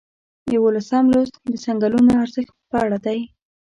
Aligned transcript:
یوولسم 0.53 1.05
لوست 1.13 1.35
د 1.51 1.53
څنګلونو 1.65 2.11
ارزښت 2.23 2.55
په 2.69 2.75
اړه 2.85 2.97
دی. 3.05 3.19